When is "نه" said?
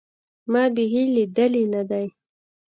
1.73-1.81